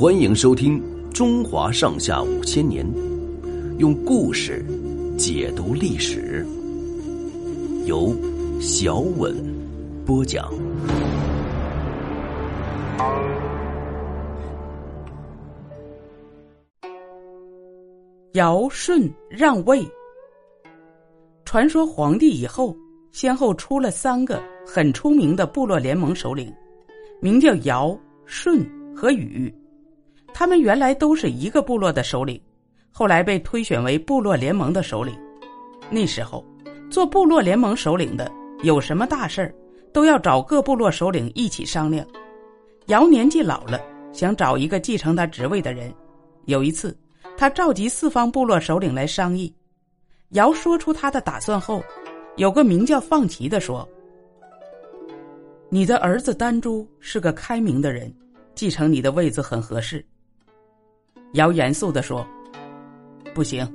[0.00, 0.80] 欢迎收听
[1.12, 2.86] 《中华上下五千年》，
[3.76, 4.64] 用故事
[5.18, 6.42] 解读历史，
[7.84, 8.10] 由
[8.62, 9.36] 小稳
[10.06, 10.50] 播讲。
[18.32, 19.86] 尧舜让位。
[21.44, 22.74] 传说皇帝以后，
[23.12, 26.50] 先后出了三个很出名的部落联盟首领，
[27.20, 27.94] 名叫尧、
[28.24, 29.54] 舜和禹。
[30.40, 32.40] 他们原来都是一个部落的首领，
[32.90, 35.14] 后来被推选为部落联盟的首领。
[35.90, 36.42] 那时候，
[36.90, 38.32] 做部落联盟首领的
[38.62, 39.54] 有什么大事儿，
[39.92, 42.06] 都要找各部落首领一起商量。
[42.86, 43.78] 尧年纪老了，
[44.14, 45.92] 想找一个继承他职位的人。
[46.46, 46.96] 有一次。
[47.36, 49.54] 他召集四方部落首领来商议，
[50.30, 51.82] 尧说出他的打算后，
[52.36, 53.86] 有个名叫放齐的说
[55.68, 58.10] ：“你的儿子丹朱是个开明的人，
[58.54, 60.02] 继承你的位子很合适。”
[61.34, 62.26] 尧严肃的说
[63.34, 63.66] ：“不行，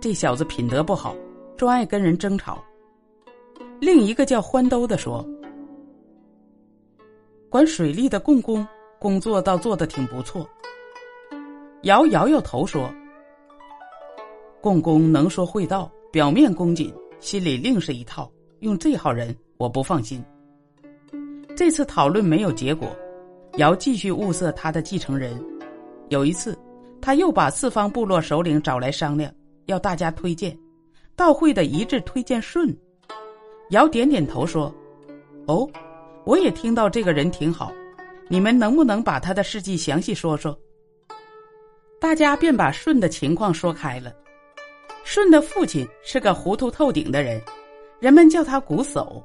[0.00, 1.14] 这小子品德不好，
[1.56, 2.62] 专爱跟人争吵。”
[3.80, 5.24] 另一个叫欢兜的说
[7.50, 8.66] ：“管水利的共工
[8.98, 10.48] 工作倒做的挺不错。”
[11.82, 12.90] 尧摇摇头说
[14.62, 18.30] ：“共工能说会道，表面恭谨，心里另是一套。
[18.60, 20.24] 用这号人，我不放心。”
[21.54, 22.88] 这次讨论没有结果，
[23.58, 25.38] 尧继续物色他的继承人。
[26.08, 26.56] 有一次，
[27.00, 29.32] 他又把四方部落首领找来商量，
[29.66, 30.56] 要大家推荐。
[31.14, 32.76] 到会的一致推荐舜。
[33.70, 34.74] 尧点点头说
[35.48, 35.68] ：“哦，
[36.24, 37.72] 我也听到这个人挺好。
[38.28, 40.56] 你们能不能把他的事迹详细说说？”
[41.98, 44.12] 大家便把舜的情况说开了。
[45.04, 47.40] 舜的父亲是个糊涂透顶的人，
[48.00, 49.22] 人们叫他瞽叟，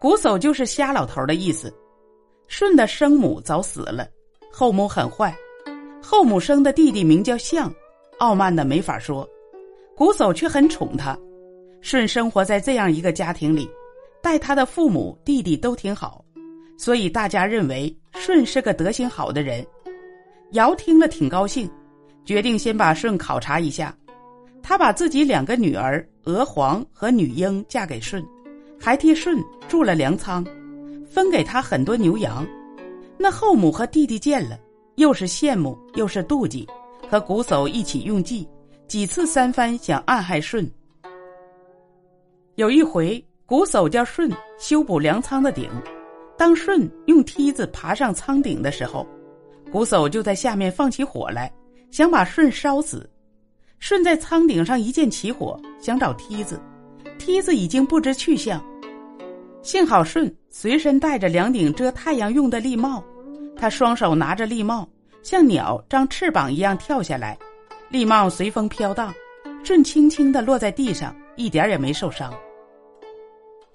[0.00, 1.74] 瞽叟就是瞎老头的意思。
[2.46, 4.06] 舜的生母早死了，
[4.52, 5.34] 后母很坏，
[6.08, 7.68] 后母生的弟弟名叫象，
[8.18, 9.28] 傲慢的没法说，
[9.96, 11.18] 瞽叟却很宠他。
[11.80, 13.68] 舜生活在这样一个家庭里，
[14.22, 16.24] 待他的父母弟弟都挺好，
[16.78, 19.66] 所以大家认为舜是个德行好的人。
[20.52, 21.68] 尧听了挺高兴。
[22.24, 23.92] 决定先把舜考察一下，
[24.62, 28.24] 他把自己两个女儿娥皇和女英嫁给舜，
[28.80, 30.46] 还替舜筑了粮仓，
[31.08, 32.46] 分给他很多牛羊。
[33.18, 34.56] 那后母和弟弟见了，
[34.96, 36.66] 又是羡慕又是妒忌，
[37.08, 38.48] 和瞽叟一起用计，
[38.88, 40.68] 几次三番想暗害舜。
[42.56, 45.70] 有一回，瞽叟叫舜修补粮仓的顶，
[46.36, 49.06] 当舜用梯子爬上仓顶的时候，
[49.70, 51.52] 瞽叟就在下面放起火来。
[51.92, 53.08] 想把舜烧死，
[53.78, 56.60] 舜在仓顶上一见起火，想找梯子，
[57.16, 58.62] 梯子已经不知去向。
[59.62, 63.02] 幸好舜随身带着两顶遮太阳用的笠帽，
[63.58, 64.88] 他双手拿着笠帽，
[65.22, 67.36] 像鸟张翅膀一样跳下来，
[67.88, 69.12] 笠帽随风飘荡，
[69.64, 72.32] 舜轻轻的落在地上，一点也没受伤。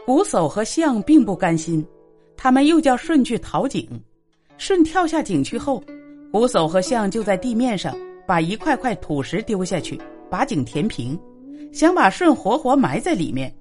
[0.06, 1.86] 瞽叟和象并不甘心，
[2.36, 3.88] 他们又叫舜去淘井，
[4.58, 5.84] 舜跳下井去后。
[6.32, 7.94] 瞽叟和象就在地面上
[8.26, 10.00] 把一块块土石丢下去，
[10.30, 11.20] 把井填平，
[11.74, 13.54] 想把舜活活埋在里面。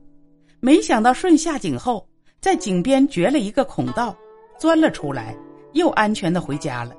[0.60, 2.06] 没想到舜下井后，
[2.40, 4.16] 在井边掘了一个孔道，
[4.58, 5.36] 钻了出来，
[5.72, 6.94] 又安全的回家了。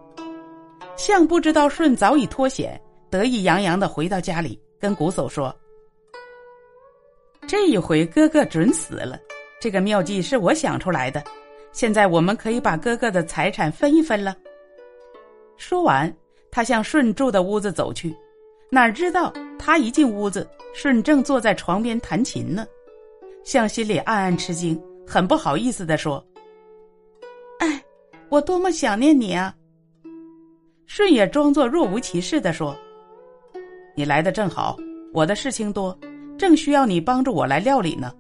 [0.98, 5.56] 象不知道舜早已脱险，得意洋洋的回到家里，跟瞽叟说
[7.48, 9.20] ：“这一回哥哥准死了，
[9.60, 11.24] 这个妙计是我想出来的，
[11.72, 14.36] 现在我们可以把哥哥的财产分一分了。”
[15.58, 16.14] 说完，
[16.52, 18.16] 他向舜住的屋子走去，
[18.70, 22.66] 哪知道他一进屋子，舜正坐在床边弹琴呢。
[23.44, 26.24] 象心里暗暗吃惊，很不好意思的说：“，
[28.32, 29.54] 我多么想念你啊！”
[30.88, 32.76] 舜也装作若无其事的说
[33.94, 34.78] ：“你来的正好，
[35.14, 35.98] 我的事情多，
[36.38, 38.14] 正需要你帮助我来料理呢。”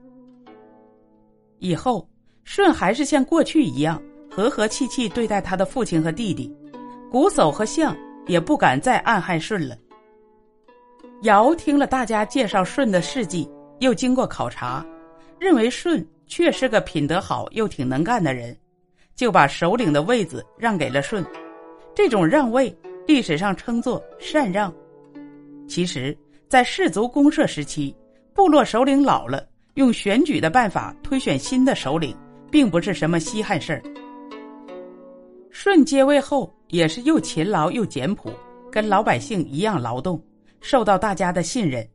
[1.59, 2.05] 以后，
[2.43, 6.53] 舜还是像过去一样和和气气对待他的父亲和弟弟。
[7.09, 7.95] 瞽叟和象
[8.27, 9.77] 也不敢再暗害舜了。
[11.23, 13.49] 尧听了大家介绍舜的事迹，
[13.79, 14.85] 又经过考察，
[15.39, 18.57] 认为舜确是个品德好又挺能干的人，
[19.15, 21.25] 就把首领的位子让给了舜。
[21.93, 22.75] 这种让位，
[23.07, 24.73] 历史上称作禅让。
[25.67, 26.17] 其实，
[26.47, 27.95] 在氏族公社时期，
[28.33, 32.17] 部落首领老了，用选举的办法推选新的首领，
[32.49, 33.81] 并不是什么稀罕事儿。
[35.51, 36.51] 舜接位后。
[36.71, 38.31] 也是又勤劳又简朴，
[38.71, 40.23] 跟老百姓一样劳动，
[40.61, 41.85] 受到大家的信任。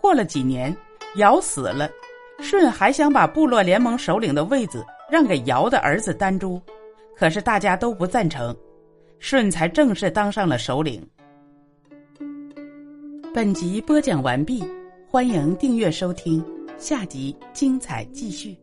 [0.00, 0.74] 过了几年，
[1.16, 1.86] 尧死了，
[2.40, 6.60] 舜还想把部落联盟首领的位子让给尧的儿子丹朱，
[7.14, 8.54] 可是大家都不赞成。
[9.18, 11.02] 舜才正式当上了首领。
[13.32, 14.62] 本集播讲完毕，
[15.08, 16.44] 欢迎订阅收听，
[16.76, 18.56] 下集精彩继续。